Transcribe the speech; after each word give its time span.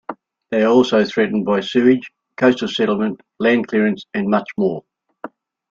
They 0.49 0.63
are 0.63 0.71
also 0.71 1.05
threatened 1.05 1.45
by 1.45 1.59
sewage, 1.59 2.11
coastal 2.35 2.67
settlement, 2.69 3.21
land 3.37 3.67
clearance 3.67 4.07
and 4.15 4.29
much 4.31 4.49
more. 4.57 4.83